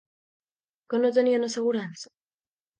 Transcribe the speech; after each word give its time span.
Que 0.93 1.01
no 1.05 1.13
tenien 1.19 1.47
assegurança? 1.51 2.13